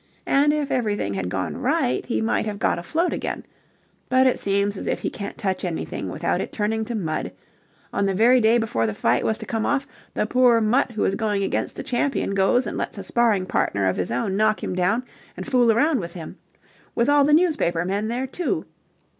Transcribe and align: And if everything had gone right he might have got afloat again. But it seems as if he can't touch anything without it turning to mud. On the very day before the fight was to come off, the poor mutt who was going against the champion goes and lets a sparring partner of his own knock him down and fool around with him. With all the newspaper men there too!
And 0.25 0.51
if 0.51 0.71
everything 0.71 1.13
had 1.13 1.29
gone 1.29 1.57
right 1.57 2.03
he 2.03 2.21
might 2.21 2.47
have 2.47 2.57
got 2.57 2.79
afloat 2.79 3.13
again. 3.13 3.45
But 4.09 4.25
it 4.25 4.39
seems 4.39 4.75
as 4.75 4.87
if 4.87 5.01
he 5.01 5.11
can't 5.11 5.37
touch 5.37 5.63
anything 5.63 6.09
without 6.09 6.41
it 6.41 6.51
turning 6.51 6.83
to 6.85 6.95
mud. 6.95 7.31
On 7.93 8.07
the 8.07 8.15
very 8.15 8.41
day 8.41 8.57
before 8.57 8.87
the 8.87 8.95
fight 8.95 9.23
was 9.23 9.37
to 9.37 9.45
come 9.45 9.63
off, 9.63 9.85
the 10.15 10.25
poor 10.25 10.59
mutt 10.59 10.93
who 10.93 11.03
was 11.03 11.13
going 11.13 11.43
against 11.43 11.75
the 11.75 11.83
champion 11.83 12.33
goes 12.33 12.65
and 12.65 12.79
lets 12.79 12.97
a 12.97 13.03
sparring 13.03 13.45
partner 13.45 13.85
of 13.87 13.97
his 13.97 14.09
own 14.09 14.35
knock 14.35 14.63
him 14.63 14.73
down 14.73 15.03
and 15.37 15.45
fool 15.45 15.71
around 15.71 15.99
with 15.99 16.13
him. 16.13 16.39
With 16.95 17.07
all 17.07 17.23
the 17.23 17.31
newspaper 17.31 17.85
men 17.85 18.07
there 18.07 18.25
too! 18.25 18.65